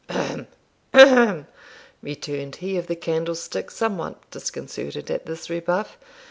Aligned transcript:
'Hem! 0.09 0.47
Ahem!' 0.95 1.45
returned 2.01 2.55
he 2.55 2.75
of 2.75 2.87
the 2.87 2.95
Candlestick, 2.95 3.69
somewhat 3.69 4.17
disconcerted 4.31 5.11
at 5.11 5.27
this 5.27 5.47
rebuff. 5.47 5.95